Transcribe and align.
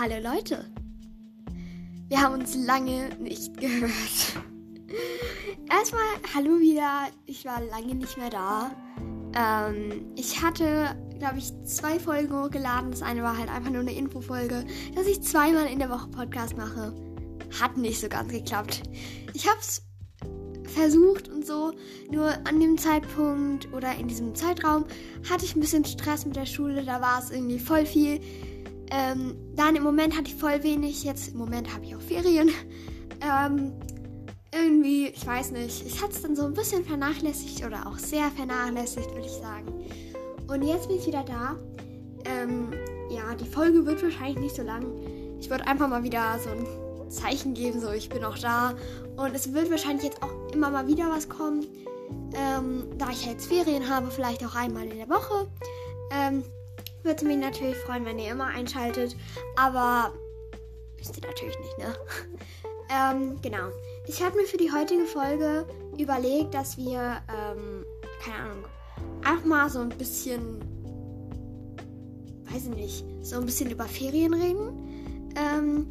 Hallo 0.00 0.14
Leute. 0.22 0.64
Wir 2.06 2.20
haben 2.20 2.34
uns 2.34 2.54
lange 2.54 3.08
nicht 3.18 3.56
gehört. 3.56 3.92
Erstmal 5.68 6.04
hallo 6.32 6.60
wieder. 6.60 7.08
Ich 7.26 7.44
war 7.44 7.60
lange 7.60 7.96
nicht 7.96 8.16
mehr 8.16 8.30
da. 8.30 8.70
Ähm, 9.34 10.06
ich 10.14 10.40
hatte, 10.40 10.96
glaube 11.18 11.38
ich, 11.38 11.52
zwei 11.64 11.98
Folgen 11.98 12.32
hochgeladen. 12.32 12.92
Das 12.92 13.02
eine 13.02 13.24
war 13.24 13.36
halt 13.36 13.50
einfach 13.50 13.72
nur 13.72 13.80
eine 13.80 13.92
Infofolge, 13.92 14.64
dass 14.94 15.08
ich 15.08 15.20
zweimal 15.22 15.66
in 15.66 15.80
der 15.80 15.90
Woche 15.90 16.06
Podcast 16.06 16.56
mache. 16.56 16.94
Hat 17.60 17.76
nicht 17.76 18.00
so 18.00 18.08
ganz 18.08 18.30
geklappt. 18.30 18.84
Ich 19.34 19.48
habe 19.48 19.58
es 19.58 19.82
versucht 20.68 21.28
und 21.28 21.44
so. 21.44 21.72
Nur 22.08 22.28
an 22.46 22.60
dem 22.60 22.78
Zeitpunkt 22.78 23.72
oder 23.72 23.96
in 23.96 24.06
diesem 24.06 24.32
Zeitraum 24.36 24.84
hatte 25.28 25.44
ich 25.44 25.56
ein 25.56 25.60
bisschen 25.60 25.84
Stress 25.84 26.24
mit 26.24 26.36
der 26.36 26.46
Schule. 26.46 26.84
Da 26.84 27.00
war 27.00 27.18
es 27.18 27.32
irgendwie 27.32 27.58
voll 27.58 27.84
viel. 27.84 28.20
Ähm, 28.90 29.36
dann 29.54 29.76
im 29.76 29.82
Moment 29.82 30.16
hatte 30.16 30.28
ich 30.28 30.34
voll 30.34 30.62
wenig. 30.62 31.04
Jetzt 31.04 31.32
im 31.32 31.38
Moment 31.38 31.72
habe 31.74 31.84
ich 31.84 31.94
auch 31.94 32.00
Ferien. 32.00 32.50
Ähm, 33.20 33.72
irgendwie, 34.54 35.08
ich 35.08 35.26
weiß 35.26 35.50
nicht. 35.50 35.84
Ich 35.84 36.00
hatte 36.00 36.12
es 36.12 36.22
dann 36.22 36.36
so 36.36 36.44
ein 36.44 36.54
bisschen 36.54 36.84
vernachlässigt 36.84 37.64
oder 37.64 37.84
auch 37.86 37.98
sehr 37.98 38.30
vernachlässigt, 38.30 39.10
würde 39.10 39.26
ich 39.26 39.32
sagen. 39.32 39.66
Und 40.46 40.62
jetzt 40.62 40.86
bin 40.86 40.98
ich 40.98 41.06
wieder 41.08 41.24
da. 41.24 41.56
Ähm, 42.24 42.72
ja, 43.10 43.34
die 43.34 43.44
Folge 43.44 43.84
wird 43.84 44.02
wahrscheinlich 44.02 44.38
nicht 44.38 44.56
so 44.56 44.62
lang. 44.62 44.86
Ich 45.40 45.50
würde 45.50 45.66
einfach 45.66 45.88
mal 45.88 46.02
wieder 46.02 46.38
so 46.38 46.50
ein 46.50 47.10
Zeichen 47.10 47.54
geben, 47.54 47.80
so 47.80 47.90
ich 47.90 48.08
bin 48.08 48.24
auch 48.24 48.38
da. 48.38 48.74
Und 49.16 49.34
es 49.34 49.52
wird 49.52 49.70
wahrscheinlich 49.70 50.04
jetzt 50.04 50.22
auch 50.22 50.52
immer 50.52 50.70
mal 50.70 50.86
wieder 50.86 51.10
was 51.10 51.28
kommen. 51.28 51.66
Ähm, 52.34 52.84
da 52.98 53.10
ich 53.10 53.26
jetzt 53.26 53.46
Ferien 53.46 53.88
habe, 53.88 54.10
vielleicht 54.10 54.44
auch 54.44 54.54
einmal 54.54 54.84
in 54.84 54.96
der 54.96 55.08
Woche. 55.08 55.48
Ähm, 56.10 56.42
würde 57.02 57.24
mich 57.24 57.38
natürlich 57.38 57.76
freuen, 57.76 58.04
wenn 58.04 58.18
ihr 58.18 58.30
immer 58.30 58.46
einschaltet. 58.46 59.16
Aber 59.56 60.12
wisst 60.96 61.16
ihr 61.16 61.26
natürlich 61.26 61.58
nicht, 61.58 61.78
ne? 61.78 61.94
ähm, 62.90 63.40
genau. 63.42 63.68
Ich 64.06 64.22
habe 64.22 64.36
mir 64.36 64.46
für 64.46 64.56
die 64.56 64.72
heutige 64.72 65.04
Folge 65.04 65.66
überlegt, 65.98 66.54
dass 66.54 66.76
wir, 66.76 67.22
ähm, 67.28 67.84
keine 68.22 68.36
Ahnung, 68.36 68.64
einfach 69.22 69.44
mal 69.44 69.70
so 69.70 69.80
ein 69.80 69.90
bisschen, 69.90 70.60
weiß 72.50 72.64
ich 72.64 72.74
nicht, 72.74 73.04
so 73.22 73.36
ein 73.36 73.46
bisschen 73.46 73.70
über 73.70 73.84
Ferien 73.84 74.34
reden. 74.34 75.30
Ähm, 75.36 75.86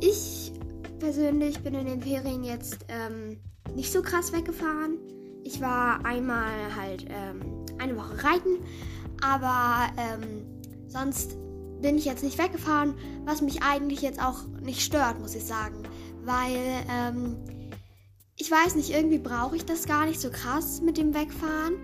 ich 0.00 0.52
persönlich 0.98 1.60
bin 1.60 1.74
in 1.74 1.86
den 1.86 2.02
Ferien 2.02 2.44
jetzt 2.44 2.78
ähm, 2.88 3.38
nicht 3.74 3.92
so 3.92 4.02
krass 4.02 4.32
weggefahren. 4.32 4.98
Ich 5.44 5.60
war 5.60 6.04
einmal 6.04 6.74
halt 6.76 7.06
ähm, 7.08 7.66
eine 7.78 7.96
Woche 7.96 8.22
reiten, 8.22 8.58
aber 9.22 9.88
ähm, 9.96 10.44
sonst 10.88 11.36
bin 11.80 11.96
ich 11.96 12.04
jetzt 12.04 12.22
nicht 12.22 12.38
weggefahren, 12.38 12.94
was 13.24 13.42
mich 13.42 13.62
eigentlich 13.62 14.02
jetzt 14.02 14.20
auch 14.22 14.46
nicht 14.62 14.82
stört, 14.82 15.20
muss 15.20 15.34
ich 15.34 15.44
sagen. 15.44 15.82
Weil, 16.24 16.56
ähm, 16.90 17.36
ich 18.36 18.50
weiß 18.50 18.76
nicht, 18.76 18.90
irgendwie 18.90 19.18
brauche 19.18 19.56
ich 19.56 19.64
das 19.64 19.86
gar 19.86 20.06
nicht 20.06 20.20
so 20.20 20.30
krass 20.30 20.80
mit 20.80 20.96
dem 20.96 21.14
Wegfahren. 21.14 21.74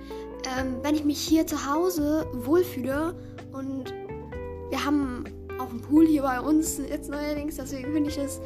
Ähm, 0.59 0.77
wenn 0.83 0.95
ich 0.95 1.05
mich 1.05 1.19
hier 1.19 1.47
zu 1.47 1.67
Hause 1.67 2.27
wohlfühle 2.33 3.15
und 3.53 3.93
wir 4.71 4.85
haben 4.85 5.25
auch 5.59 5.71
einen 5.71 5.83
Pool 5.83 6.07
hier 6.07 6.23
bei 6.23 6.41
uns 6.41 6.79
jetzt 6.79 7.11
neuerdings, 7.11 7.57
deswegen 7.57 7.93
finde 7.93 8.11
ich 8.11 8.19
es 8.19 8.41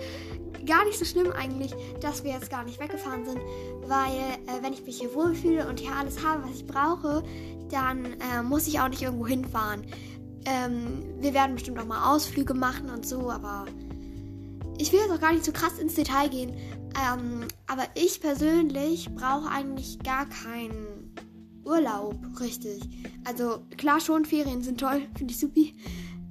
gar 0.67 0.85
nicht 0.85 0.99
so 0.99 1.05
schlimm 1.05 1.33
eigentlich, 1.33 1.75
dass 2.01 2.25
wir 2.25 2.33
jetzt 2.33 2.51
gar 2.51 2.65
nicht 2.65 2.81
weggefahren 2.81 3.25
sind, 3.25 3.41
weil 3.83 4.19
äh, 4.47 4.63
wenn 4.63 4.73
ich 4.73 4.85
mich 4.85 4.99
hier 4.99 5.15
wohlfühle 5.15 5.69
und 5.69 5.81
hier 5.81 5.95
alles 5.95 6.25
habe, 6.25 6.45
was 6.45 6.57
ich 6.57 6.67
brauche, 6.67 7.23
dann 7.73 8.05
äh, 8.05 8.43
muss 8.43 8.67
ich 8.67 8.81
auch 8.81 8.89
nicht 8.89 9.03
irgendwo 9.03 9.27
hinfahren. 9.27 9.83
Ähm, 10.45 11.03
wir 11.21 11.35
werden 11.35 11.55
bestimmt 11.55 11.79
auch 11.79 11.87
mal 11.87 12.15
Ausflüge 12.15 12.55
machen 12.55 12.91
und 12.91 13.07
so, 13.07 13.31
aber 13.31 13.67
ich 14.79 14.93
will 14.93 15.01
jetzt 15.01 15.13
auch 15.13 15.21
gar 15.21 15.33
nicht 15.33 15.45
so 15.45 15.53
krass 15.53 15.79
ins 15.79 15.95
Detail 15.95 16.29
gehen. 16.29 16.57
Ähm, 16.95 17.47
aber 17.67 17.85
ich 17.95 18.21
persönlich 18.21 19.09
brauche 19.15 19.49
eigentlich 19.49 19.99
gar 20.01 20.27
keinen 20.27 21.15
Urlaub, 21.65 22.17
richtig. 22.41 22.83
Also 23.25 23.63
klar 23.77 24.01
schon, 24.01 24.25
Ferien 24.25 24.63
sind 24.63 24.81
toll, 24.81 25.03
finde 25.17 25.33
ich 25.33 25.41
supi. 25.41 25.75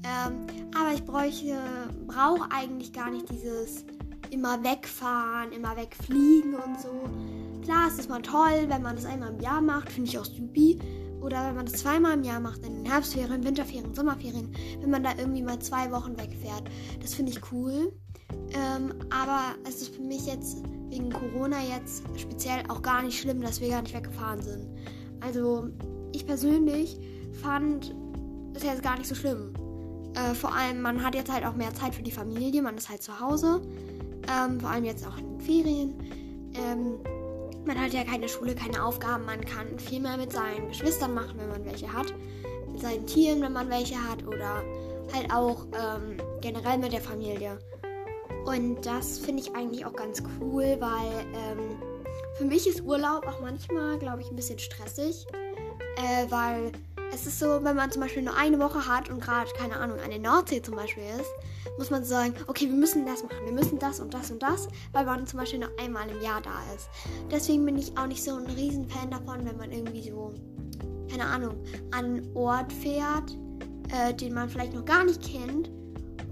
Ähm, 0.03 0.47
aber 0.75 0.93
ich 0.93 1.05
brauche 1.05 2.51
eigentlich 2.51 2.91
gar 2.91 3.11
nicht 3.11 3.29
dieses 3.29 3.85
immer 4.31 4.63
wegfahren, 4.63 5.51
immer 5.51 5.75
wegfliegen 5.77 6.55
und 6.55 6.79
so. 6.79 7.09
Klar, 7.63 7.87
es 7.87 7.99
ist 7.99 8.09
mal 8.09 8.21
toll, 8.21 8.65
wenn 8.67 8.81
man 8.81 8.95
das 8.95 9.05
einmal 9.05 9.33
im 9.33 9.39
Jahr 9.39 9.61
macht, 9.61 9.91
finde 9.91 10.09
ich 10.09 10.17
auch 10.17 10.25
supi. 10.25 10.79
Oder 11.21 11.47
wenn 11.47 11.55
man 11.55 11.65
das 11.65 11.75
zweimal 11.75 12.13
im 12.13 12.23
Jahr 12.23 12.39
macht, 12.39 12.65
in 12.65 12.83
den 12.83 12.85
Herbstferien, 12.85 13.43
Winterferien, 13.43 13.93
Sommerferien, 13.93 14.55
wenn 14.79 14.89
man 14.89 15.03
da 15.03 15.11
irgendwie 15.17 15.43
mal 15.43 15.59
zwei 15.59 15.91
Wochen 15.91 16.17
wegfährt. 16.17 16.63
Das 16.99 17.13
finde 17.13 17.31
ich 17.31 17.41
cool. 17.51 17.93
Ähm, 18.53 18.93
aber 19.09 19.55
es 19.67 19.81
ist 19.81 19.95
für 19.95 20.01
mich 20.01 20.25
jetzt 20.25 20.63
wegen 20.89 21.09
Corona 21.11 21.57
jetzt 21.61 22.03
speziell 22.17 22.63
auch 22.69 22.81
gar 22.81 23.01
nicht 23.01 23.19
schlimm, 23.19 23.41
dass 23.41 23.61
wir 23.61 23.69
gar 23.69 23.81
nicht 23.81 23.95
weggefahren 23.95 24.41
sind. 24.41 24.67
Also 25.21 25.69
ich 26.11 26.25
persönlich 26.25 26.97
fand 27.41 27.95
es 28.53 28.63
jetzt 28.63 28.83
gar 28.83 28.97
nicht 28.97 29.07
so 29.07 29.15
schlimm. 29.15 29.53
Äh, 30.15 30.33
vor 30.33 30.53
allem, 30.53 30.81
man 30.81 31.03
hat 31.03 31.15
jetzt 31.15 31.31
halt 31.31 31.45
auch 31.45 31.55
mehr 31.55 31.73
Zeit 31.73 31.95
für 31.95 32.03
die 32.03 32.11
Familie, 32.11 32.61
man 32.61 32.77
ist 32.77 32.89
halt 32.89 33.01
zu 33.01 33.19
Hause. 33.19 33.61
Ähm, 34.27 34.59
vor 34.59 34.69
allem 34.69 34.83
jetzt 34.83 35.05
auch 35.07 35.17
in 35.17 35.37
den 35.37 35.39
Ferien. 35.39 35.93
Ähm, 36.53 36.99
man 37.65 37.79
hat 37.79 37.93
ja 37.93 38.03
keine 38.03 38.27
Schule, 38.27 38.55
keine 38.55 38.83
Aufgaben. 38.83 39.25
Man 39.25 39.41
kann 39.41 39.79
viel 39.79 39.99
mehr 39.99 40.17
mit 40.17 40.31
seinen 40.31 40.69
Geschwistern 40.69 41.13
machen, 41.13 41.35
wenn 41.37 41.49
man 41.49 41.65
welche 41.65 41.91
hat. 41.91 42.13
Mit 42.71 42.81
seinen 42.81 43.05
Tieren, 43.05 43.41
wenn 43.41 43.53
man 43.53 43.69
welche 43.69 43.95
hat. 43.95 44.25
Oder 44.25 44.63
halt 45.13 45.31
auch 45.31 45.65
ähm, 45.73 46.17
generell 46.41 46.77
mit 46.77 46.93
der 46.93 47.01
Familie. 47.01 47.59
Und 48.45 48.85
das 48.85 49.19
finde 49.19 49.43
ich 49.43 49.55
eigentlich 49.55 49.85
auch 49.85 49.93
ganz 49.93 50.23
cool, 50.39 50.77
weil 50.79 51.25
ähm, 51.33 51.77
für 52.37 52.45
mich 52.45 52.67
ist 52.67 52.81
Urlaub 52.81 53.27
auch 53.27 53.39
manchmal, 53.41 53.99
glaube 53.99 54.21
ich, 54.21 54.29
ein 54.29 54.35
bisschen 54.35 54.57
stressig. 54.57 55.27
Äh, 55.97 56.25
weil 56.29 56.71
es 57.13 57.27
ist 57.27 57.39
so, 57.39 57.63
wenn 57.63 57.75
man 57.75 57.91
zum 57.91 58.01
Beispiel 58.01 58.23
nur 58.23 58.35
eine 58.35 58.57
Woche 58.59 58.87
hat 58.87 59.09
und 59.09 59.21
gerade, 59.21 59.49
keine 59.57 59.77
Ahnung, 59.77 59.99
eine 59.99 60.17
Nordsee 60.17 60.61
zum 60.61 60.75
Beispiel 60.75 61.03
ist, 61.19 61.29
muss 61.77 61.89
man 61.89 62.03
sagen, 62.03 62.33
okay, 62.47 62.67
wir 62.67 62.75
müssen 62.75 63.05
das 63.05 63.23
machen, 63.23 63.45
wir 63.45 63.51
müssen 63.51 63.79
das 63.79 63.99
und 63.99 64.13
das 64.13 64.31
und 64.31 64.41
das, 64.41 64.67
weil 64.93 65.05
man 65.05 65.27
zum 65.27 65.39
Beispiel 65.39 65.59
nur 65.59 65.69
einmal 65.79 66.09
im 66.09 66.21
Jahr 66.21 66.41
da 66.41 66.57
ist. 66.75 66.89
Deswegen 67.29 67.65
bin 67.65 67.77
ich 67.77 67.97
auch 67.97 68.07
nicht 68.07 68.23
so 68.23 68.35
ein 68.35 68.45
Riesenfan 68.45 69.11
davon, 69.11 69.45
wenn 69.45 69.57
man 69.57 69.71
irgendwie 69.71 70.09
so, 70.09 70.33
keine 71.09 71.25
Ahnung, 71.25 71.63
an 71.91 72.05
einen 72.05 72.35
Ort 72.35 72.71
fährt, 72.71 73.35
äh, 73.89 74.13
den 74.13 74.33
man 74.33 74.49
vielleicht 74.49 74.73
noch 74.73 74.85
gar 74.85 75.03
nicht 75.03 75.21
kennt. 75.21 75.69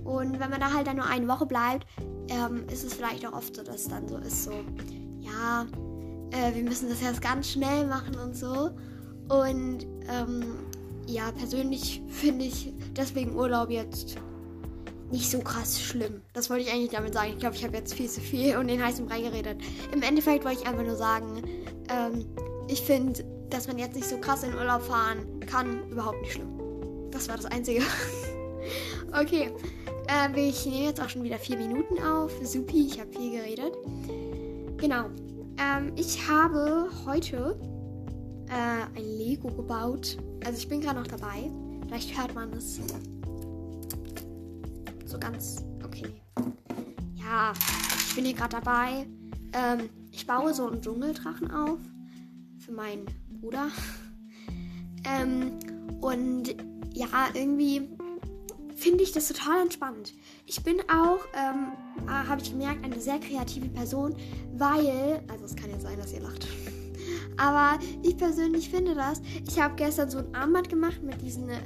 Und 0.05 0.39
wenn 0.39 0.49
man 0.49 0.59
da 0.59 0.73
halt 0.73 0.87
dann 0.87 0.95
nur 0.95 1.05
eine 1.05 1.27
Woche 1.27 1.45
bleibt, 1.45 1.85
ähm, 2.29 2.63
ist 2.71 2.83
es 2.83 2.93
vielleicht 2.93 3.25
auch 3.25 3.33
oft 3.33 3.55
so, 3.55 3.63
dass 3.63 3.81
es 3.81 3.87
dann 3.89 4.07
so 4.07 4.17
ist, 4.17 4.45
so, 4.45 4.51
ja, 5.19 5.65
äh, 6.31 6.55
wir 6.55 6.63
müssen 6.63 6.89
das 6.89 7.01
jetzt 7.01 7.21
ganz 7.21 7.49
schnell 7.49 7.85
machen 7.85 8.15
und 8.15 8.35
so. 8.35 8.71
Und 9.29 9.85
ähm, 10.07 10.43
ja, 11.09 11.31
persönlich 11.31 12.01
finde 12.07 12.45
ich 12.45 12.71
deswegen 12.95 13.35
Urlaub 13.35 13.69
jetzt 13.69 14.17
nicht 15.11 15.29
so 15.29 15.39
krass 15.39 15.81
schlimm. 15.81 16.21
Das 16.33 16.49
wollte 16.49 16.63
ich 16.63 16.71
eigentlich 16.71 16.91
damit 16.91 17.13
sagen. 17.13 17.31
Ich 17.33 17.39
glaube, 17.39 17.55
ich 17.55 17.63
habe 17.63 17.75
jetzt 17.75 17.93
viel 17.93 18.09
zu 18.09 18.21
viel 18.21 18.57
und 18.59 18.67
den 18.67 18.83
heißen 18.83 19.05
Brei 19.07 19.21
geredet. 19.21 19.59
Im 19.91 20.01
Endeffekt 20.01 20.45
wollte 20.45 20.61
ich 20.61 20.67
einfach 20.67 20.83
nur 20.83 20.95
sagen, 20.95 21.41
ähm, 21.89 22.25
ich 22.67 22.81
finde, 22.81 23.23
dass 23.49 23.67
man 23.67 23.79
jetzt 23.79 23.95
nicht 23.95 24.07
so 24.07 24.17
krass 24.17 24.43
in 24.43 24.53
Urlaub 24.53 24.83
fahren 24.83 25.39
kann, 25.47 25.89
überhaupt 25.89 26.21
nicht 26.21 26.33
schlimm. 26.33 26.59
Das 27.11 27.27
war 27.27 27.35
das 27.35 27.47
Einzige. 27.47 27.81
okay, 29.19 29.51
äh, 30.07 30.39
ich 30.49 30.65
nehme 30.67 30.85
jetzt 30.85 31.01
auch 31.01 31.09
schon 31.09 31.23
wieder 31.23 31.39
vier 31.39 31.57
Minuten 31.57 32.01
auf. 32.03 32.31
Supi, 32.43 32.85
ich 32.85 32.99
habe 32.99 33.11
viel 33.11 33.31
geredet. 33.31 33.73
Genau. 34.77 35.05
Ähm, 35.57 35.91
ich 35.95 36.29
habe 36.29 36.87
heute 37.05 37.59
äh, 38.49 38.97
ein 38.97 39.17
Lego 39.17 39.49
gebaut. 39.49 40.17
Also 40.45 40.57
ich 40.57 40.67
bin 40.67 40.81
gerade 40.81 40.99
noch 40.99 41.07
dabei. 41.07 41.51
Vielleicht 41.85 42.17
hört 42.17 42.35
man 42.35 42.51
es 42.53 42.79
so 45.05 45.19
ganz 45.19 45.65
okay. 45.83 46.13
Ja, 47.15 47.53
ich 48.07 48.15
bin 48.15 48.25
hier 48.25 48.35
gerade 48.35 48.57
dabei. 48.57 49.07
Ähm, 49.53 49.89
ich 50.11 50.25
baue 50.27 50.53
so 50.53 50.67
einen 50.67 50.81
Dschungeldrachen 50.81 51.49
auf 51.51 51.79
für 52.59 52.71
meinen 52.71 53.05
Bruder. 53.39 53.69
ähm, 55.05 55.53
und 56.01 56.55
ja, 56.93 57.07
irgendwie 57.33 57.89
finde 58.75 59.03
ich 59.03 59.11
das 59.11 59.27
total 59.27 59.63
entspannt. 59.63 60.13
Ich 60.45 60.63
bin 60.63 60.79
auch, 60.89 61.19
ähm, 61.33 61.73
habe 62.07 62.41
ich 62.41 62.51
gemerkt, 62.51 62.83
eine 62.83 62.99
sehr 62.99 63.19
kreative 63.19 63.67
Person, 63.67 64.15
weil, 64.53 65.21
also 65.27 65.45
es 65.45 65.55
kann 65.55 65.69
ja 65.69 65.79
sein, 65.79 65.97
dass 65.97 66.13
ihr 66.13 66.21
lacht. 66.21 66.47
Aber 67.39 67.79
ich 68.03 68.17
persönlich 68.17 68.69
finde 68.69 68.93
das. 68.95 69.21
Ich 69.47 69.59
habe 69.59 69.75
gestern 69.75 70.09
so 70.09 70.19
ein 70.19 70.35
Armband 70.35 70.69
gemacht 70.69 71.01
mit 71.01 71.21
diesen 71.21 71.49
äh, 71.49 71.57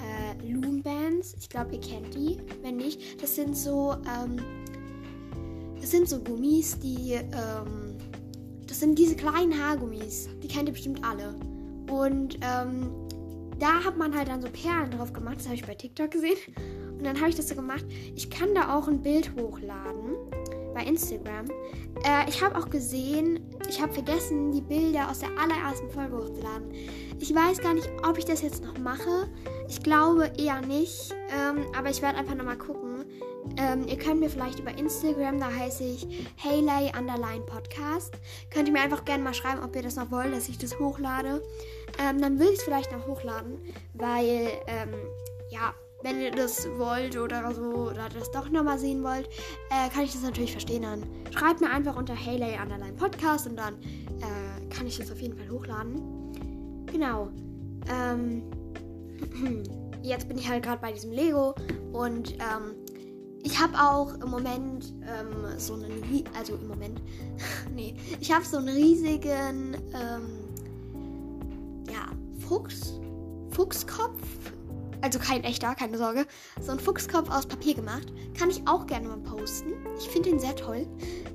Loom 0.48 0.84
Bands. 0.84 1.36
Ich 1.40 1.50
glaube, 1.50 1.74
ihr 1.74 1.82
kennt 1.82 2.14
die. 2.14 2.38
Wenn 2.62 2.78
nicht, 2.78 3.22
das 3.22 3.36
sind 3.36 3.58
so, 3.58 3.96
ähm, 4.06 4.38
das 5.82 5.90
sind 5.90 6.08
so 6.08 6.20
Gummis, 6.20 6.78
die, 6.80 7.14
ähm, 7.14 7.98
das 8.68 8.80
sind 8.80 9.00
diese 9.00 9.16
kleinen 9.16 9.60
Haargummis. 9.60 10.30
Die 10.44 10.48
kennt 10.48 10.70
ihr 10.70 10.74
bestimmt 10.74 11.04
alle. 11.04 11.36
Und 11.92 12.38
ähm, 12.42 12.92
da 13.60 13.84
hat 13.84 13.98
man 13.98 14.16
halt 14.16 14.28
dann 14.28 14.42
so 14.42 14.50
Perlen 14.50 14.92
drauf 14.92 15.12
gemacht. 15.12 15.38
Das 15.38 15.46
habe 15.46 15.56
ich 15.56 15.66
bei 15.66 15.74
TikTok 15.74 16.12
gesehen. 16.12 16.38
Und 16.98 17.04
dann 17.04 17.20
habe 17.20 17.30
ich 17.30 17.36
das 17.36 17.50
so 17.50 17.56
gemacht. 17.56 17.86
Ich 18.16 18.30
kann 18.30 18.54
da 18.54 18.78
auch 18.78 18.88
ein 18.88 19.02
Bild 19.02 19.32
hochladen 19.36 20.16
bei 20.74 20.84
Instagram. 20.84 21.46
Äh, 22.04 22.30
ich 22.30 22.42
habe 22.42 22.58
auch 22.58 22.70
gesehen, 22.70 23.40
ich 23.70 23.82
habe 23.82 23.94
vergessen, 23.94 24.52
die 24.52 24.62
Bilder 24.62 25.10
aus 25.10 25.20
der 25.20 25.30
allerersten 25.38 25.90
Folge 25.90 26.18
hochzuladen. 26.18 26.72
Ich 27.20 27.34
weiß 27.34 27.60
gar 27.60 27.74
nicht, 27.74 27.90
ob 28.08 28.18
ich 28.18 28.26
das 28.26 28.42
jetzt 28.42 28.64
noch 28.64 28.78
mache. 28.78 29.30
Ich 29.70 29.82
glaube 29.82 30.32
eher 30.38 30.62
nicht. 30.62 31.14
Ähm, 31.30 31.66
aber 31.78 31.90
ich 31.90 32.02
werde 32.02 32.18
einfach 32.18 32.36
nochmal 32.36 32.58
gucken. 32.58 33.06
Ähm, 33.58 33.88
ihr 33.88 33.98
könnt 33.98 34.20
mir 34.20 34.30
vielleicht 34.30 34.60
über 34.60 34.78
Instagram, 34.78 35.40
da 35.40 35.52
heiße 35.52 35.84
ich 35.84 36.08
Hayley 36.44 36.92
Underline 36.98 37.46
Podcast. 37.46 38.14
Könnt 38.50 38.68
ihr 38.68 38.74
mir 38.74 38.82
einfach 38.82 39.06
gerne 39.06 39.24
mal 39.24 39.34
schreiben, 39.34 39.64
ob 39.64 39.76
ihr 39.76 39.84
das 39.84 39.96
noch 39.96 40.12
wollt, 40.12 40.34
dass 40.34 40.50
ich 40.50 40.58
das 40.58 40.80
hochlade. 40.80 41.44
Ähm, 42.00 42.22
dann 42.22 42.40
will 42.40 42.48
ich 42.48 42.60
es 42.60 42.64
vielleicht 42.64 42.92
noch 42.92 43.06
hochladen, 43.06 43.60
weil, 43.94 44.50
ähm, 44.68 44.94
ja, 45.50 45.74
wenn 46.04 46.22
ihr 46.22 46.32
das 46.32 46.68
wollt 46.78 47.18
oder 47.18 47.54
so 47.54 47.90
oder 47.92 48.10
das 48.10 48.30
doch 48.32 48.50
nochmal 48.50 48.78
sehen 48.78 49.04
wollt, 49.04 49.28
äh, 49.70 49.90
kann 49.90 50.04
ich 50.04 50.12
das 50.12 50.22
natürlich 50.22 50.52
verstehen. 50.52 50.84
Dann 50.84 51.04
schreibt 51.32 51.62
mir 51.62 51.70
einfach 51.70 51.96
unter 51.96 52.14
Hayley 52.16 52.60
Underline 52.62 52.94
Podcast 52.94 53.48
und 53.48 53.56
dann 53.56 53.76
äh, 53.76 54.66
kann 54.70 54.86
ich 54.86 54.98
das 54.98 55.12
auf 55.12 55.20
jeden 55.20 55.38
Fall 55.38 55.50
hochladen. 55.50 56.02
Genau. 56.92 57.30
Ähm, 57.90 58.44
jetzt 60.04 60.28
bin 60.28 60.38
ich 60.38 60.48
halt 60.50 60.64
gerade 60.64 60.82
bei 60.82 60.92
diesem 60.92 61.12
Lego 61.12 61.56
und 61.94 62.34
ähm, 62.34 62.76
ich 63.44 63.60
habe 63.60 63.74
auch 63.78 64.14
im 64.16 64.30
Moment 64.30 64.94
ähm, 65.02 65.58
so 65.58 65.74
einen, 65.74 66.24
also 66.38 66.56
im 66.56 66.68
Moment, 66.68 67.02
nee, 67.76 67.96
ich 68.20 68.32
habe 68.32 68.46
so 68.46 68.58
einen 68.58 68.70
riesigen, 68.70 69.76
ähm, 69.94 70.40
ja, 71.90 72.08
Fuchs, 72.48 73.00
Fuchskopf, 73.50 74.22
also 75.04 75.20
kein 75.20 75.44
echter, 75.44 75.76
keine 75.76 75.98
Sorge, 75.98 76.26
so 76.62 76.72
ein 76.72 76.80
Fuchskopf 76.80 77.30
aus 77.30 77.46
Papier 77.46 77.76
gemacht. 77.76 78.12
Kann 78.40 78.50
ich 78.50 78.66
auch 78.66 78.88
gerne 78.88 79.10
mal 79.10 79.18
posten. 79.18 79.74
Ich 80.00 80.08
finde 80.08 80.30
ihn 80.30 80.40
sehr 80.40 80.56
toll. 80.56 80.88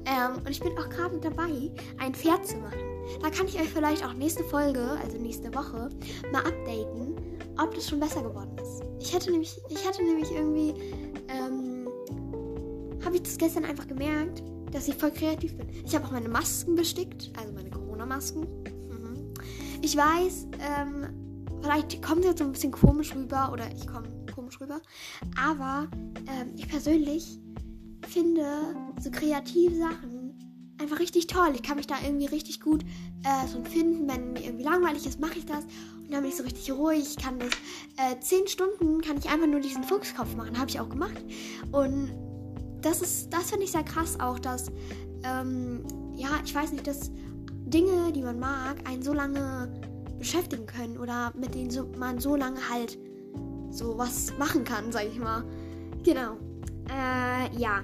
Ähm, 0.06 0.38
und 0.38 0.49
ich 0.49 0.61
bin 0.61 0.73
auch 0.79 0.88
gerade 0.88 1.19
dabei, 1.19 1.70
ein 1.99 2.15
Pferd 2.15 2.47
zu 2.47 2.56
machen. 2.56 2.79
Da 3.23 3.31
kann 3.31 3.47
ich 3.47 3.61
euch 3.61 3.69
vielleicht 3.69 4.05
auch 4.05 4.15
nächste 4.15 4.43
Folge, 4.44 4.81
also 5.05 5.19
nächste 5.19 5.55
Woche, 5.55 5.91
mal 6.32 6.41
updaten, 6.41 7.15
ob 7.59 7.75
das 7.75 7.88
schon 7.88 8.00
besser 8.00 8.23
geworden 8.23 8.56
ist. 8.59 8.82
Ich 9.00 9.15
hätte 9.15 9.31
nämlich, 9.31 9.61
ich 9.69 9.87
hatte 9.87 10.03
nämlich 10.03 10.31
irgendwie, 10.32 10.75
ähm, 11.29 11.88
habe 13.05 13.17
ich 13.17 13.23
das 13.23 13.37
gestern 13.37 13.67
einfach 13.67 13.87
gemerkt, 13.87 14.43
dass 14.73 14.88
ich 14.88 14.94
voll 14.94 15.11
kreativ 15.11 15.56
bin. 15.56 15.69
Ich 15.85 15.94
habe 15.94 16.06
auch 16.06 16.11
meine 16.11 16.29
Masken 16.29 16.75
bestickt, 16.75 17.31
also 17.38 17.53
meine 17.53 17.71
Corona-Masken. 17.71 18.43
Mhm. 18.43 19.35
Ich 19.82 19.94
weiß, 19.97 20.47
ähm, 20.59 21.28
vielleicht 21.61 22.03
kommt 22.03 22.21
es 22.21 22.27
jetzt 22.27 22.39
so 22.39 22.45
ein 22.45 22.53
bisschen 22.53 22.73
komisch 22.73 23.15
rüber 23.15 23.51
oder 23.53 23.65
ich 23.75 23.87
komme 23.87 24.09
komisch 24.35 24.61
rüber, 24.61 24.81
aber 25.37 25.89
ähm, 26.27 26.53
ich 26.57 26.69
persönlich 26.69 27.39
finde 28.09 28.45
so 29.01 29.11
kreative 29.11 29.77
Sachen 29.77 30.19
einfach 30.81 31.01
richtig 31.01 31.27
toll. 31.27 31.51
Ich 31.55 31.63
kann 31.63 31.77
mich 31.77 31.87
da 31.87 31.97
irgendwie 32.05 32.27
richtig 32.27 32.61
gut 32.61 32.85
äh, 33.25 33.47
so 33.49 33.63
finden. 33.65 34.09
Wenn 34.09 34.33
mir 34.33 34.45
irgendwie 34.45 34.65
langweilig 34.65 35.07
ist, 35.07 35.21
mache 35.21 35.39
ich 35.39 35.47
das. 35.47 35.65
Und 35.65 36.13
dann 36.13 36.23
bin 36.23 36.31
ich 36.31 36.37
so 36.37 36.45
richtig 36.45 36.71
ruhig. 36.73 37.17
Ich 37.17 37.23
kann 37.23 37.39
das. 37.39 37.51
Äh, 37.97 38.19
zehn 38.21 38.47
Stunden 38.47 39.01
kann 39.01 39.19
ich 39.19 39.29
einfach 39.29 39.47
nur 39.47 39.61
diesen 39.61 39.85
Fuchskopf 39.85 40.35
machen. 40.37 40.59
Habe 40.59 40.71
ich 40.71 40.81
auch 40.81 40.89
gemacht. 40.89 41.23
Und 41.73 42.13
das 42.81 43.03
ist, 43.03 43.33
das 43.33 43.51
finde 43.51 43.65
ich 43.65 43.73
sehr 43.73 43.83
krass 43.83 44.19
auch, 44.21 44.39
dass, 44.39 44.71
ähm, 45.25 45.85
ja, 46.15 46.29
ich 46.45 46.55
weiß 46.55 46.73
nicht, 46.73 46.87
dass 46.87 47.11
Dinge, 47.67 48.13
die 48.13 48.23
man 48.23 48.39
mag, 48.39 48.89
einen 48.89 49.03
so 49.03 49.13
lange 49.13 49.69
beschäftigen 50.19 50.67
können 50.67 50.99
oder 50.99 51.32
mit 51.37 51.55
denen 51.55 51.70
so, 51.70 51.87
man 51.97 52.19
so 52.19 52.37
lange 52.37 52.69
halt 52.69 52.99
so 53.70 53.97
was 53.99 54.37
machen 54.38 54.65
kann, 54.65 54.91
sag 54.93 55.06
ich 55.06 55.19
mal. 55.19 55.44
Genau. 56.05 56.37
Äh, 56.91 57.56
ja. 57.59 57.82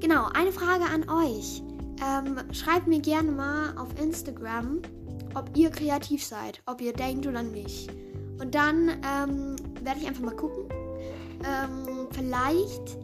Genau, 0.00 0.28
eine 0.34 0.52
Frage 0.52 0.84
an 0.84 1.08
euch. 1.08 1.62
Ähm, 2.04 2.38
schreibt 2.52 2.86
mir 2.86 3.00
gerne 3.00 3.30
mal 3.30 3.76
auf 3.78 3.88
Instagram, 4.00 4.82
ob 5.34 5.56
ihr 5.56 5.70
kreativ 5.70 6.24
seid, 6.24 6.62
ob 6.66 6.80
ihr 6.80 6.92
denkt 6.92 7.26
oder 7.26 7.42
nicht. 7.42 7.90
Und 8.38 8.54
dann 8.54 8.88
ähm, 8.88 9.56
werde 9.82 10.00
ich 10.00 10.06
einfach 10.06 10.22
mal 10.22 10.36
gucken. 10.36 10.64
Ähm, 11.44 12.08
vielleicht 12.10 12.98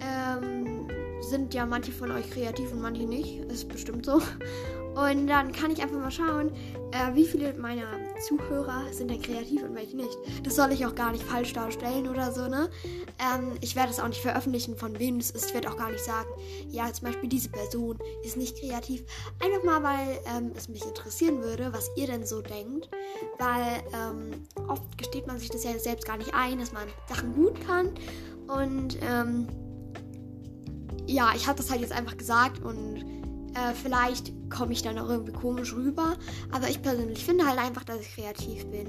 ähm, 0.00 0.88
sind 1.20 1.52
ja 1.52 1.66
manche 1.66 1.92
von 1.92 2.10
euch 2.10 2.30
kreativ 2.30 2.72
und 2.72 2.80
manche 2.80 3.04
nicht. 3.04 3.44
Ist 3.44 3.68
bestimmt 3.68 4.06
so. 4.06 4.20
Und 4.94 5.28
dann 5.28 5.52
kann 5.52 5.70
ich 5.70 5.80
einfach 5.82 5.98
mal 5.98 6.10
schauen, 6.10 6.50
äh, 6.92 7.14
wie 7.14 7.24
viele 7.24 7.54
meiner 7.54 7.86
Zuhörer 8.26 8.92
sind 8.92 9.10
denn 9.10 9.22
kreativ 9.22 9.62
und 9.62 9.74
welche 9.74 9.96
nicht. 9.96 10.18
Das 10.42 10.56
soll 10.56 10.72
ich 10.72 10.84
auch 10.84 10.94
gar 10.94 11.12
nicht 11.12 11.22
falsch 11.22 11.52
darstellen 11.52 12.08
oder 12.08 12.32
so, 12.32 12.48
ne? 12.48 12.68
Ähm, 13.18 13.52
ich 13.60 13.76
werde 13.76 13.90
es 13.90 14.00
auch 14.00 14.08
nicht 14.08 14.20
veröffentlichen, 14.20 14.76
von 14.76 14.98
wem 14.98 15.18
es 15.18 15.30
ist. 15.30 15.46
Ich 15.46 15.54
werde 15.54 15.70
auch 15.70 15.76
gar 15.76 15.90
nicht 15.90 16.04
sagen, 16.04 16.28
ja, 16.68 16.92
zum 16.92 17.06
Beispiel 17.06 17.28
diese 17.28 17.50
Person 17.50 17.98
ist 18.24 18.36
nicht 18.36 18.58
kreativ. 18.58 19.04
Einfach 19.42 19.62
mal, 19.64 19.82
weil 19.82 20.18
ähm, 20.36 20.52
es 20.56 20.68
mich 20.68 20.84
interessieren 20.84 21.42
würde, 21.42 21.72
was 21.72 21.88
ihr 21.96 22.06
denn 22.06 22.26
so 22.26 22.42
denkt. 22.42 22.90
Weil 23.38 23.82
ähm, 23.94 24.46
oft 24.68 24.98
gesteht 24.98 25.26
man 25.26 25.38
sich 25.38 25.50
das 25.50 25.64
ja 25.64 25.78
selbst 25.78 26.06
gar 26.06 26.16
nicht 26.16 26.34
ein, 26.34 26.58
dass 26.58 26.72
man 26.72 26.88
Sachen 27.08 27.34
gut 27.34 27.64
kann. 27.66 27.90
Und, 28.48 28.98
ähm, 29.02 29.46
ja, 31.06 31.32
ich 31.34 31.46
habe 31.46 31.56
das 31.56 31.70
halt 31.70 31.80
jetzt 31.80 31.92
einfach 31.92 32.16
gesagt 32.16 32.62
und 32.62 33.19
äh, 33.54 33.74
vielleicht 33.74 34.32
komme 34.50 34.72
ich 34.72 34.82
dann 34.82 34.98
auch 34.98 35.08
irgendwie 35.08 35.32
komisch 35.32 35.74
rüber. 35.74 36.16
Aber 36.52 36.68
ich 36.68 36.82
persönlich 36.82 37.24
finde 37.24 37.46
halt 37.46 37.58
einfach, 37.58 37.84
dass 37.84 38.00
ich 38.00 38.14
kreativ 38.14 38.66
bin. 38.66 38.86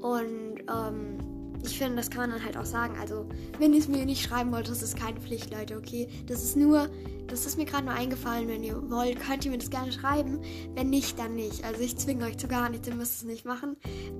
Und 0.00 0.60
ähm, 0.68 1.18
ich 1.64 1.78
finde, 1.78 1.96
das 1.96 2.10
kann 2.10 2.22
man 2.22 2.30
dann 2.30 2.44
halt 2.44 2.56
auch 2.56 2.64
sagen. 2.64 2.96
Also, 3.00 3.26
wenn 3.58 3.72
ihr 3.72 3.80
es 3.80 3.88
mir 3.88 4.04
nicht 4.04 4.22
schreiben 4.22 4.52
wollt, 4.52 4.68
das 4.68 4.82
ist 4.82 4.96
keine 4.96 5.20
Pflicht, 5.20 5.52
Leute, 5.52 5.76
okay? 5.76 6.08
Das 6.26 6.42
ist 6.42 6.56
nur, 6.56 6.88
das 7.26 7.46
ist 7.46 7.58
mir 7.58 7.64
gerade 7.64 7.84
nur 7.84 7.94
eingefallen. 7.94 8.48
Wenn 8.48 8.62
ihr 8.62 8.90
wollt, 8.90 9.20
könnt 9.20 9.44
ihr 9.44 9.50
mir 9.50 9.58
das 9.58 9.70
gerne 9.70 9.92
schreiben. 9.92 10.40
Wenn 10.74 10.90
nicht, 10.90 11.18
dann 11.18 11.34
nicht. 11.34 11.64
Also, 11.64 11.80
ich 11.80 11.96
zwinge 11.96 12.24
euch 12.24 12.38
zu 12.38 12.48
gar 12.48 12.68
nichts, 12.68 12.86
ihr 12.88 12.94
müsst 12.94 13.16
es 13.16 13.24
nicht 13.24 13.44
machen. 13.44 13.76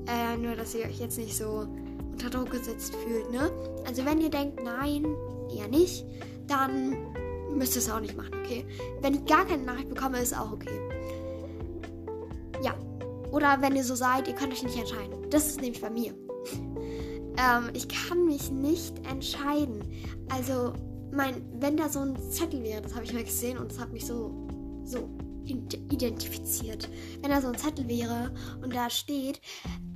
Äh, 0.06 0.36
nur, 0.38 0.56
dass 0.56 0.74
ihr 0.74 0.84
euch 0.84 0.98
jetzt 0.98 1.18
nicht 1.18 1.36
so 1.36 1.68
unter 2.12 2.30
Druck 2.30 2.50
gesetzt 2.50 2.94
fühlt, 2.94 3.30
ne? 3.30 3.50
Also, 3.86 4.04
wenn 4.04 4.20
ihr 4.20 4.30
denkt, 4.30 4.62
nein, 4.64 5.04
eher 5.54 5.68
nicht, 5.68 6.04
dann 6.46 6.96
müsst 7.56 7.76
ihr 7.76 7.80
es 7.80 7.90
auch 7.90 8.00
nicht 8.00 8.16
machen, 8.16 8.32
okay? 8.44 8.66
Wenn 9.00 9.14
ich 9.14 9.24
gar 9.24 9.44
keine 9.44 9.62
Nachricht 9.62 9.88
bekomme, 9.88 10.20
ist 10.20 10.36
auch 10.36 10.52
okay. 10.52 10.80
Ja. 12.62 12.74
Oder 13.30 13.60
wenn 13.60 13.74
ihr 13.76 13.84
so 13.84 13.94
seid, 13.94 14.28
ihr 14.28 14.34
könnt 14.34 14.52
euch 14.52 14.62
nicht 14.62 14.78
entscheiden. 14.78 15.28
Das 15.30 15.46
ist 15.46 15.60
nämlich 15.60 15.80
bei 15.80 15.90
mir. 15.90 16.12
ähm, 16.52 17.70
ich 17.74 17.88
kann 17.88 18.24
mich 18.26 18.50
nicht 18.50 18.94
entscheiden. 19.10 19.82
Also, 20.28 20.72
mein, 21.12 21.42
wenn 21.60 21.76
da 21.76 21.88
so 21.88 22.00
ein 22.00 22.16
Zettel 22.30 22.62
wäre, 22.62 22.82
das 22.82 22.94
habe 22.94 23.04
ich 23.04 23.12
mal 23.12 23.24
gesehen 23.24 23.58
und 23.58 23.70
das 23.70 23.78
hat 23.78 23.92
mich 23.92 24.06
so, 24.06 24.48
so 24.84 25.08
identifiziert. 25.46 26.88
Wenn 27.20 27.30
da 27.30 27.40
so 27.40 27.48
ein 27.48 27.56
Zettel 27.56 27.88
wäre 27.88 28.32
und 28.62 28.74
da 28.74 28.90
steht, 28.90 29.40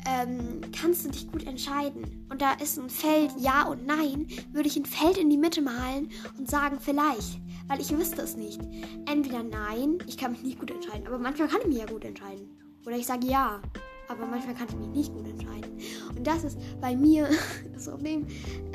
ähm, 0.06 0.60
kannst 0.78 1.04
du 1.04 1.10
dich 1.10 1.30
gut 1.30 1.46
entscheiden. 1.46 2.26
Und 2.30 2.40
da 2.40 2.52
ist 2.54 2.78
ein 2.78 2.90
Feld 2.90 3.32
Ja 3.38 3.64
und 3.64 3.86
Nein, 3.86 4.26
würde 4.52 4.68
ich 4.68 4.76
ein 4.76 4.86
Feld 4.86 5.18
in 5.18 5.30
die 5.30 5.38
Mitte 5.38 5.62
malen 5.62 6.10
und 6.38 6.50
sagen 6.50 6.78
vielleicht, 6.80 7.40
weil 7.68 7.80
ich 7.80 7.96
wüsste 7.96 8.22
es 8.22 8.36
nicht. 8.36 8.60
Entweder 9.06 9.42
Nein, 9.42 9.98
ich 10.06 10.16
kann 10.16 10.32
mich 10.32 10.42
nicht 10.42 10.58
gut 10.58 10.70
entscheiden, 10.70 11.06
aber 11.06 11.18
manchmal 11.18 11.48
kann 11.48 11.60
ich 11.62 11.68
mich 11.68 11.78
ja 11.78 11.86
gut 11.86 12.04
entscheiden. 12.04 12.50
Oder 12.86 12.96
ich 12.96 13.06
sage 13.06 13.26
Ja, 13.26 13.60
aber 14.08 14.26
manchmal 14.26 14.54
kann 14.54 14.68
ich 14.68 14.76
mich 14.76 14.88
nicht 14.88 15.12
gut 15.12 15.26
entscheiden. 15.26 15.78
Und 16.16 16.26
das 16.26 16.44
ist 16.44 16.58
bei 16.80 16.96
mir 16.96 17.28
das 17.72 17.86
Problem. 17.86 18.26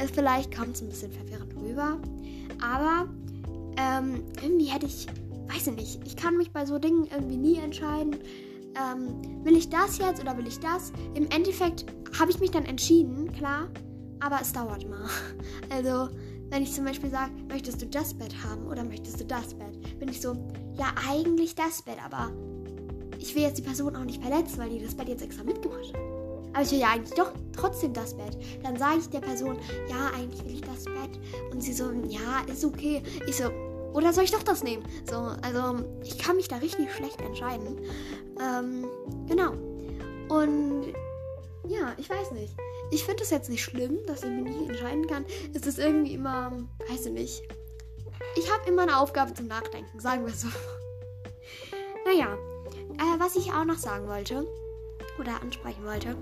Ist, 0.02 0.16
vielleicht 0.16 0.56
kommt 0.56 0.76
es 0.76 0.82
ein 0.82 0.90
bisschen 0.90 1.12
verwirrend 1.12 1.54
rüber, 1.58 2.00
aber 2.62 3.10
ähm, 3.78 4.24
irgendwie 4.42 4.66
hätte 4.66 4.86
ich, 4.86 5.08
weiß 5.48 5.68
ich 5.68 5.76
nicht, 5.76 6.00
ich 6.06 6.16
kann 6.16 6.38
mich 6.38 6.52
bei 6.52 6.66
so 6.66 6.80
Dingen 6.80 7.08
irgendwie 7.12 7.38
nie 7.38 7.58
entscheiden 7.58 8.18
ähm, 8.76 9.44
will 9.44 9.56
ich 9.56 9.70
das 9.70 9.98
jetzt 9.98 10.22
oder 10.22 10.38
will 10.38 10.48
ich 10.48 10.60
das? 10.60 10.92
Im 11.14 11.30
Endeffekt 11.30 11.86
habe 12.20 12.32
ich 12.32 12.40
mich 12.40 12.52
dann 12.52 12.66
entschieden, 12.66 13.32
klar, 13.34 13.68
aber 14.20 14.40
es 14.42 14.54
dauert 14.54 14.84
immer. 14.84 15.10
Also, 15.70 16.10
wenn 16.50 16.62
ich 16.62 16.74
zum 16.74 16.86
Beispiel 16.86 17.10
sage, 17.10 17.32
möchtest 17.50 17.82
du 17.82 17.88
das 17.88 18.14
Bett 18.14 18.36
haben 18.44 18.68
oder 18.68 18.84
möchtest 18.84 19.20
du 19.20 19.26
das 19.26 19.54
Bett, 19.56 20.00
bin 20.00 20.10
ich 20.10 20.22
so, 20.22 20.34
ja, 20.78 20.94
eigentlich 21.10 21.56
das 21.56 21.82
Bett, 21.82 21.98
aber 22.04 22.32
ich 23.20 23.34
will 23.36 23.42
jetzt 23.42 23.58
die 23.58 23.64
Person 23.64 23.96
auch 23.96 24.04
nicht 24.04 24.22
verletzen, 24.22 24.60
weil 24.60 24.70
die 24.70 24.80
das 24.80 24.96
Bett 24.96 25.10
jetzt 25.10 25.24
extra 25.24 25.44
mitgebracht 25.44 25.92
hat. 25.94 26.02
Aber 26.54 26.64
ich 26.64 26.72
will 26.72 26.80
ja 26.80 26.90
eigentlich 26.90 27.16
doch 27.16 27.34
trotzdem 27.52 27.94
das 27.94 28.16
Bett. 28.16 28.38
Dann 28.64 28.78
sage 28.78 29.00
ich 29.00 29.10
der 29.10 29.20
Person, 29.20 29.58
ja, 29.90 30.12
eigentlich 30.16 30.46
will 30.46 30.54
ich 30.54 30.62
das 30.62 30.86
Bett. 30.86 31.20
Und 31.52 31.62
sie 31.62 31.74
so, 31.74 31.92
ja, 32.08 32.42
ist 32.48 32.64
okay. 32.64 33.02
Ich 33.28 33.36
so, 33.38 33.50
oder 33.96 34.12
soll 34.12 34.26
ich 34.26 34.32
doch 34.32 34.44
das 34.44 34.62
nehmen? 34.62 34.84
So, 35.10 35.16
also 35.42 35.86
ich 36.04 36.18
kann 36.18 36.36
mich 36.36 36.50
da 36.50 36.58
richtig 36.58 36.94
schlecht 36.94 37.22
entscheiden. 37.22 37.80
Ähm, 38.42 38.86
genau. 39.28 39.54
Und 40.28 40.94
ja, 41.68 41.94
ich 41.98 42.10
weiß 42.10 42.32
nicht. 42.32 42.54
Ich 42.92 43.06
finde 43.06 43.24
es 43.24 43.30
jetzt 43.30 43.50
nicht 43.50 43.64
schlimm, 43.64 43.98
dass 44.06 44.24
ich 44.24 44.30
mich 44.30 44.54
nicht 44.54 44.70
entscheiden 44.70 45.08
kann. 45.08 45.26
Es 45.54 45.66
ist 45.66 45.80
irgendwie 45.80 46.14
immer, 46.14 46.52
weiß 46.90 47.06
ich 47.06 47.14
nicht. 47.14 47.44
Ich 48.36 48.52
habe 48.52 48.70
immer 48.70 48.82
eine 48.82 49.00
Aufgabe 49.00 49.34
zum 49.34 49.48
Nachdenken, 49.48 49.98
sagen 50.00 50.26
wir 50.26 50.34
so. 50.34 50.48
naja, 52.06 52.38
äh, 52.98 53.20
was 53.20 53.38
ich 53.38 53.54
auch 53.54 53.66
noch 53.66 53.78
sagen 53.78 54.08
wollte. 54.08 54.46
oder 55.18 55.42
ansprechen 55.42 55.86
wollte. 55.86 56.18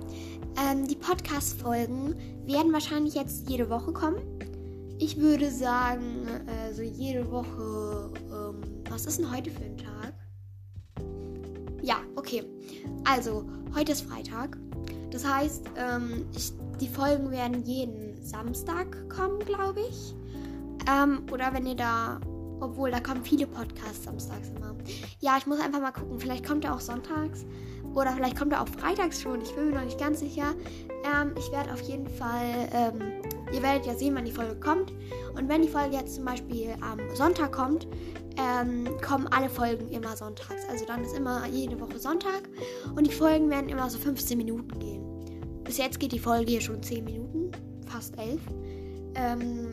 Ähm, 0.61 0.87
die 0.87 0.95
Podcast-Folgen 0.95 2.45
werden 2.45 2.71
wahrscheinlich 2.71 3.15
jetzt 3.15 3.49
jede 3.49 3.71
Woche 3.71 3.91
kommen. 3.91 4.21
Ich 4.99 5.17
würde 5.17 5.49
sagen, 5.49 6.27
äh, 6.47 6.62
so 6.73 6.81
jede 6.81 7.29
Woche. 7.31 8.11
Ähm, 8.31 8.61
was 8.89 9.05
ist 9.05 9.19
denn 9.19 9.31
heute 9.31 9.51
für 9.51 9.63
ein 9.63 9.77
Tag? 9.77 10.13
Ja, 11.81 11.97
okay. 12.15 12.43
Also, 13.05 13.45
heute 13.75 13.91
ist 13.91 14.01
Freitag. 14.01 14.57
Das 15.11 15.25
heißt, 15.25 15.65
ähm, 15.77 16.25
ich, 16.35 16.51
die 16.79 16.87
Folgen 16.87 17.31
werden 17.31 17.63
jeden 17.63 18.23
Samstag 18.23 19.09
kommen, 19.09 19.39
glaube 19.39 19.81
ich. 19.81 20.15
Ähm, 20.89 21.23
oder 21.31 21.53
wenn 21.53 21.65
ihr 21.65 21.75
da 21.75 22.19
obwohl, 22.63 22.91
da 22.91 23.01
kommen 23.01 23.23
viele 23.23 23.45
Podcasts 23.45 24.05
samstags 24.05 24.49
immer. 24.55 24.73
Ja, 25.19 25.37
ich 25.37 25.45
muss 25.45 25.59
einfach 25.59 25.81
mal 25.81 25.91
gucken. 25.91 26.17
Vielleicht 26.17 26.47
kommt 26.47 26.63
er 26.63 26.73
auch 26.73 26.79
sonntags. 26.79 27.45
Oder 27.93 28.13
vielleicht 28.13 28.37
kommt 28.37 28.53
er 28.53 28.61
auch 28.61 28.67
freitags 28.67 29.21
schon. 29.21 29.41
Ich 29.41 29.53
bin 29.53 29.69
mir 29.69 29.75
noch 29.75 29.83
nicht 29.83 29.99
ganz 29.99 30.21
sicher. 30.21 30.53
Ähm, 31.03 31.33
ich 31.37 31.51
werde 31.51 31.73
auf 31.73 31.81
jeden 31.81 32.07
Fall. 32.07 32.69
Ähm, 32.73 33.01
ihr 33.53 33.61
werdet 33.61 33.85
ja 33.85 33.95
sehen, 33.95 34.15
wann 34.15 34.25
die 34.25 34.31
Folge 34.31 34.55
kommt. 34.59 34.91
Und 35.35 35.49
wenn 35.49 35.61
die 35.61 35.67
Folge 35.67 35.95
jetzt 35.95 36.15
zum 36.15 36.25
Beispiel 36.25 36.75
am 36.81 36.99
Sonntag 37.15 37.51
kommt, 37.51 37.87
ähm, 38.37 38.87
kommen 39.01 39.27
alle 39.27 39.49
Folgen 39.49 39.89
immer 39.89 40.15
sonntags. 40.15 40.67
Also 40.69 40.85
dann 40.85 41.03
ist 41.03 41.15
immer 41.15 41.45
jede 41.47 41.79
Woche 41.79 41.99
Sonntag. 41.99 42.49
Und 42.95 43.07
die 43.07 43.13
Folgen 43.13 43.49
werden 43.49 43.69
immer 43.69 43.89
so 43.89 43.99
15 43.99 44.37
Minuten 44.37 44.79
gehen. 44.79 45.63
Bis 45.63 45.77
jetzt 45.77 45.99
geht 45.99 46.11
die 46.11 46.19
Folge 46.19 46.51
hier 46.51 46.61
schon 46.61 46.81
10 46.81 47.03
Minuten. 47.03 47.51
Fast 47.87 48.17
11. 48.17 48.39
Ähm, 49.15 49.69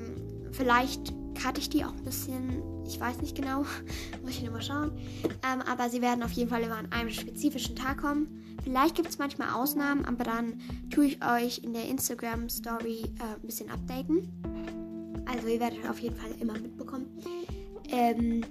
vielleicht 0.53 1.13
cutte 1.35 1.61
ich 1.61 1.71
die 1.71 1.85
auch 1.85 1.93
ein 1.93 2.05
bisschen. 2.05 2.63
Ich 2.87 2.99
weiß 2.99 3.21
nicht 3.21 3.37
genau. 3.37 3.65
Muss 4.23 4.33
ich 4.33 4.43
nochmal 4.43 4.63
schauen. 4.63 4.93
Ähm, 5.25 5.63
aber 5.63 5.89
sie 5.91 6.03
werden 6.03 6.23
auf 6.23 6.33
jeden 6.33 6.51
Fall 6.51 6.63
immer 6.63 6.77
an 6.77 6.91
einem 6.93 7.11
spezifischen 7.11 7.77
Tag 7.77 7.99
kommen. 7.99 8.57
Vielleicht 8.63 8.95
gibt 8.95 9.09
es 9.09 9.19
manchmal 9.19 9.51
Ausnahmen, 9.51 10.05
aber 10.05 10.25
dann 10.25 10.61
tue 10.91 11.07
ich 11.07 11.25
euch 11.25 11.59
in 11.65 11.73
der 11.73 11.89
Instagram-Story 11.89 13.05
äh, 13.19 13.35
ein 13.41 13.47
bisschen 13.47 13.71
updaten. 13.71 14.29
Also 15.27 15.49
ihr 15.49 15.61
werdet 15.61 15.89
auf 15.89 15.99
jeden 16.01 16.17
Fall 16.17 16.31
immer 16.41 16.59
mitbekommen. 16.59 17.07
Ähm, 17.89 18.43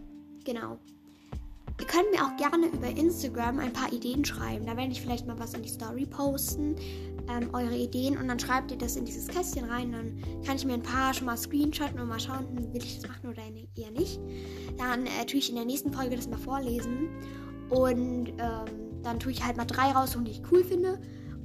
genau. 0.44 0.80
Könnt 1.90 2.12
mir 2.12 2.24
auch 2.24 2.38
gerne 2.38 2.68
über 2.68 2.88
Instagram 2.88 3.58
ein 3.58 3.74
paar 3.74 3.92
Ideen 3.92 4.24
schreiben. 4.24 4.64
Da 4.68 4.78
werde 4.78 4.92
ich 4.92 5.02
vielleicht 5.02 5.26
mal 5.26 5.40
was 5.40 5.56
in 5.56 5.64
die 5.64 5.70
Story 5.70 6.06
posten 6.06 6.76
ähm, 7.28 7.50
eure 7.52 7.76
Ideen 7.76 8.16
und 8.16 8.28
dann 8.28 8.38
schreibt 8.38 8.70
ihr 8.70 8.78
das 8.78 8.96
in 8.96 9.06
dieses 9.06 9.28
Kästchen 9.28 9.66
rein. 9.66 9.92
Dann 9.92 10.44
kann 10.46 10.56
ich 10.56 10.66
mir 10.66 10.74
ein 10.74 10.84
paar 10.84 11.16
schon 11.16 11.26
mal 11.26 11.36
screenshotten 11.36 12.00
und 12.00 12.08
mal 12.08 12.20
schauen, 12.20 12.46
hm, 12.48 12.74
will 12.74 12.84
ich 12.84 13.00
das 13.00 13.10
machen 13.10 13.28
oder 13.28 13.42
eher 13.76 13.90
nicht. 13.90 14.20
Dann 14.78 15.08
äh, 15.08 15.26
tue 15.26 15.40
ich 15.40 15.50
in 15.50 15.56
der 15.56 15.66
nächsten 15.66 15.92
Folge 15.92 16.16
das 16.16 16.30
mal 16.30 16.38
vorlesen 16.38 17.10
und 17.72 18.30
ähm, 18.38 19.02
dann 19.02 19.20
tue 19.20 19.32
ich 19.32 19.44
halt 19.44 19.58
mal 19.58 19.66
drei 19.66 19.92
raussuchen, 19.92 20.26
die 20.26 20.34
ich 20.34 20.44
cool 20.52 20.64
finde. 20.64 21.00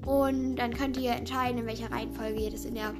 Und 0.04 0.56
dann 0.56 0.74
könnt 0.74 0.98
ihr 0.98 1.12
entscheiden, 1.12 1.60
in 1.60 1.66
welcher 1.66 1.90
Reihenfolge 1.90 2.38
ihr 2.38 2.50
das 2.50 2.66
in 2.66 2.74
der 2.74 2.92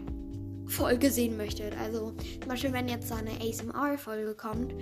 Folge 0.67 1.11
sehen 1.11 1.37
möchtet. 1.37 1.77
Also 1.79 2.13
zum 2.41 2.49
Beispiel, 2.49 2.73
wenn 2.73 2.89
jetzt 2.89 3.11
da 3.11 3.17
eine 3.17 3.33
ASMR-Folge 3.41 4.35
kommt 4.35 4.75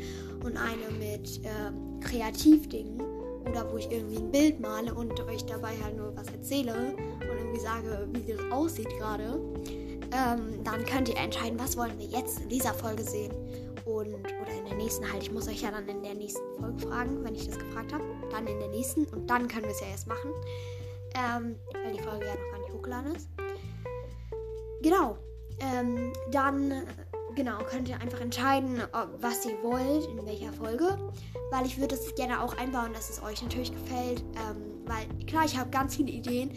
und 0.45 0.57
eine 0.57 0.91
mit 0.99 1.41
äh, 1.45 2.07
Kreativdingen 2.07 3.01
oder 3.49 3.71
wo 3.71 3.77
ich 3.77 3.91
irgendwie 3.91 4.17
ein 4.17 4.31
Bild 4.31 4.61
male 4.61 4.95
und 4.95 5.19
euch 5.27 5.45
dabei 5.45 5.73
halt 5.83 5.97
nur 5.97 6.17
was 6.17 6.29
erzähle 6.29 6.95
und 6.95 7.39
irgendwie 7.39 7.61
sage, 7.61 8.09
wie 8.13 8.33
das 8.33 8.41
aussieht 8.51 8.89
gerade, 8.99 9.41
ähm, 10.13 10.63
dann 10.65 10.85
könnt 10.85 11.09
ihr 11.09 11.17
entscheiden, 11.17 11.59
was 11.59 11.77
wollen 11.77 11.99
wir 11.99 12.07
jetzt 12.07 12.41
in 12.41 12.49
dieser 12.49 12.75
Folge 12.75 13.03
sehen 13.03 13.33
und 13.85 14.15
oder 14.15 14.53
in 14.59 14.65
der 14.67 14.77
nächsten 14.77 15.11
halt. 15.11 15.23
Ich 15.23 15.33
muss 15.33 15.49
euch 15.49 15.63
ja 15.63 15.71
dann 15.71 15.89
in 15.89 16.03
der 16.03 16.15
nächsten 16.15 16.43
Folge 16.61 16.79
fragen, 16.87 17.25
wenn 17.25 17.35
ich 17.35 17.47
das 17.47 17.59
gefragt 17.59 17.93
habe, 17.93 18.05
dann 18.31 18.47
in 18.47 18.59
der 18.59 18.69
nächsten 18.69 19.05
und 19.07 19.29
dann 19.29 19.49
können 19.49 19.65
wir 19.65 19.73
es 19.73 19.81
ja 19.81 19.89
erst 19.89 20.07
machen, 20.07 20.31
ähm, 21.15 21.57
weil 21.83 21.93
die 21.95 22.03
Folge 22.03 22.27
ja 22.27 22.35
noch 22.35 22.51
gar 22.53 22.59
nicht 22.61 22.73
hochgeladen 22.73 23.15
ist. 23.15 23.29
Genau. 24.83 25.17
Ähm, 25.61 26.13
dann 26.31 26.87
genau, 27.35 27.59
könnt 27.65 27.89
ihr 27.89 28.01
einfach 28.01 28.21
entscheiden, 28.21 28.83
was 29.21 29.45
ihr 29.47 29.63
wollt, 29.63 30.07
in 30.07 30.25
welcher 30.27 30.53
Folge. 30.53 30.99
Weil 31.51 31.67
ich 31.67 31.79
würde 31.79 31.95
es 31.95 32.15
gerne 32.15 32.43
auch 32.43 32.57
einbauen, 32.57 32.93
dass 32.93 33.11
es 33.11 33.23
euch 33.23 33.43
natürlich 33.43 33.73
gefällt. 33.73 34.21
Ähm, 34.21 34.73
weil 34.87 35.07
klar, 35.27 35.45
ich 35.45 35.57
habe 35.57 35.71
ganz 35.71 35.97
viele 35.97 36.11
Ideen, 36.11 36.51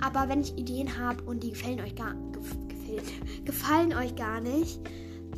aber 0.00 0.28
wenn 0.28 0.40
ich 0.40 0.56
Ideen 0.56 0.98
habe 0.98 1.22
und 1.24 1.42
die 1.42 1.50
gefallen 1.50 1.80
euch 1.80 1.94
gar 1.94 2.14
gefällt, 2.68 3.04
gefallen 3.44 3.94
euch 3.94 4.14
gar 4.16 4.40
nicht, 4.40 4.80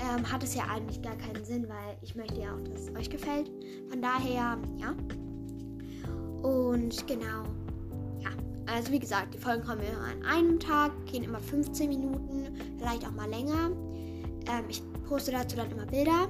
ähm, 0.00 0.30
hat 0.30 0.42
es 0.42 0.54
ja 0.54 0.64
eigentlich 0.64 1.02
gar 1.02 1.16
keinen 1.16 1.44
Sinn, 1.44 1.68
weil 1.68 1.96
ich 2.02 2.14
möchte 2.14 2.40
ja 2.40 2.54
auch, 2.54 2.64
dass 2.64 2.82
es 2.82 2.96
euch 2.96 3.10
gefällt. 3.10 3.50
Von 3.88 4.00
daher, 4.00 4.58
ja. 4.78 4.94
Und 6.42 7.06
genau. 7.06 7.44
Also 8.72 8.92
wie 8.92 9.00
gesagt, 9.00 9.34
die 9.34 9.38
Folgen 9.38 9.64
kommen 9.64 9.80
immer 9.80 10.04
an 10.04 10.24
einem 10.24 10.60
Tag, 10.60 10.92
gehen 11.06 11.24
immer 11.24 11.40
15 11.40 11.88
Minuten, 11.88 12.56
vielleicht 12.78 13.04
auch 13.06 13.12
mal 13.12 13.28
länger. 13.28 13.72
Ähm, 14.46 14.64
ich 14.68 14.82
poste 15.08 15.32
dazu 15.32 15.56
dann 15.56 15.70
immer 15.72 15.86
Bilder. 15.86 16.28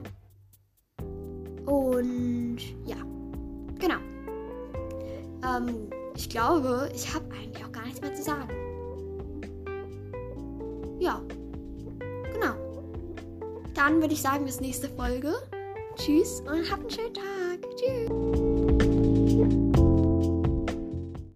Und 1.67 2.59
ja, 2.87 2.97
genau. 3.79 3.99
Ähm, 5.47 5.91
ich 6.17 6.29
glaube, 6.31 6.91
ich 6.95 7.13
habe 7.15 7.27
eigentlich 7.35 7.65
auch 7.65 7.73
gar 7.73 7.85
nichts 7.85 8.01
mehr 8.01 8.15
zu 8.15 8.23
sagen. 8.23 8.49
Ja, 10.99 11.23
genau. 12.33 12.55
Dann 13.75 14.01
würde 14.01 14.15
ich 14.15 14.23
sagen, 14.23 14.45
bis 14.45 14.61
nächste 14.61 14.89
Folge. 14.89 15.35
Tschüss 15.97 16.41
und 16.41 16.71
habt 16.71 16.81
einen 16.81 16.91
schönen 16.91 17.15
Tag. 17.15 17.77
Tschüss. 17.77 18.20